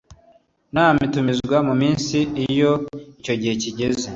[0.75, 2.71] Nama itumizwa mu minsi iyo
[3.19, 4.07] icyo gihe kigeze